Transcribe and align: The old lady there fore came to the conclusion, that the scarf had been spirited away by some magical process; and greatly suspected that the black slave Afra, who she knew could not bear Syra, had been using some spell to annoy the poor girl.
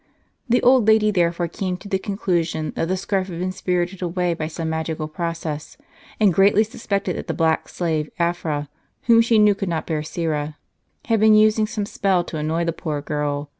The 0.49 0.63
old 0.63 0.87
lady 0.87 1.11
there 1.11 1.31
fore 1.31 1.47
came 1.47 1.77
to 1.77 1.87
the 1.87 1.99
conclusion, 1.99 2.73
that 2.75 2.87
the 2.87 2.97
scarf 2.97 3.27
had 3.27 3.37
been 3.37 3.51
spirited 3.51 4.01
away 4.01 4.33
by 4.33 4.47
some 4.47 4.67
magical 4.71 5.07
process; 5.07 5.77
and 6.19 6.33
greatly 6.33 6.63
suspected 6.63 7.15
that 7.17 7.27
the 7.27 7.35
black 7.35 7.69
slave 7.69 8.09
Afra, 8.17 8.67
who 9.03 9.21
she 9.21 9.37
knew 9.37 9.53
could 9.53 9.69
not 9.69 9.85
bear 9.85 10.01
Syra, 10.01 10.57
had 11.05 11.19
been 11.19 11.35
using 11.35 11.67
some 11.67 11.85
spell 11.85 12.23
to 12.23 12.37
annoy 12.37 12.65
the 12.65 12.73
poor 12.73 12.99
girl. 12.99 13.49